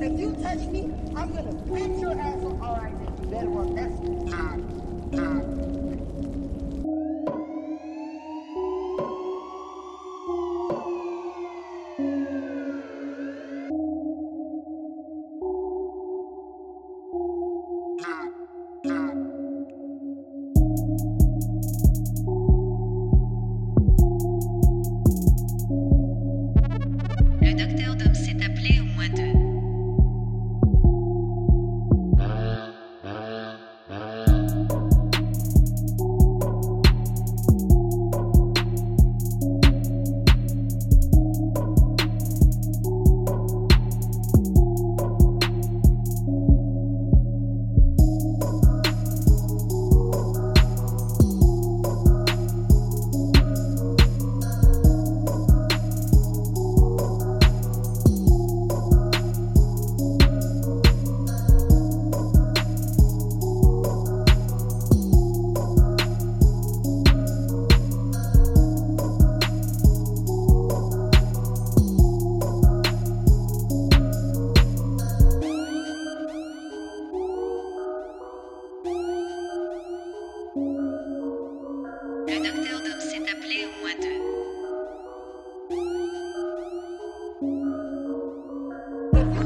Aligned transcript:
If 0.00 0.20
you 0.20 0.32
touch 0.42 0.66
me, 0.68 0.92
I'm 1.16 1.32
gonna 1.34 1.52
beat 1.52 1.98
your 2.00 2.14